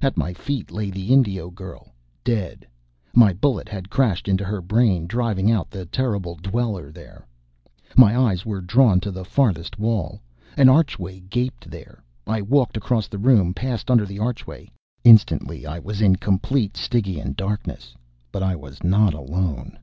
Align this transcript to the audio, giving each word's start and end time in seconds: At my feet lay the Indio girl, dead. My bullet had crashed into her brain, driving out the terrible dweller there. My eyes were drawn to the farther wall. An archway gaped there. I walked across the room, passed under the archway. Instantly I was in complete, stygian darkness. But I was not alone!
At 0.00 0.16
my 0.16 0.32
feet 0.32 0.70
lay 0.70 0.88
the 0.88 1.12
Indio 1.12 1.50
girl, 1.50 1.92
dead. 2.24 2.66
My 3.14 3.34
bullet 3.34 3.68
had 3.68 3.90
crashed 3.90 4.26
into 4.26 4.42
her 4.42 4.62
brain, 4.62 5.06
driving 5.06 5.50
out 5.50 5.68
the 5.70 5.84
terrible 5.84 6.34
dweller 6.36 6.90
there. 6.90 7.26
My 7.94 8.18
eyes 8.18 8.46
were 8.46 8.62
drawn 8.62 9.00
to 9.00 9.10
the 9.10 9.22
farther 9.22 9.64
wall. 9.76 10.22
An 10.56 10.70
archway 10.70 11.20
gaped 11.20 11.70
there. 11.70 12.02
I 12.26 12.40
walked 12.40 12.78
across 12.78 13.06
the 13.08 13.18
room, 13.18 13.52
passed 13.52 13.90
under 13.90 14.06
the 14.06 14.18
archway. 14.18 14.70
Instantly 15.04 15.66
I 15.66 15.78
was 15.78 16.00
in 16.00 16.16
complete, 16.16 16.74
stygian 16.78 17.34
darkness. 17.34 17.94
But 18.32 18.42
I 18.42 18.56
was 18.56 18.82
not 18.82 19.12
alone! 19.12 19.78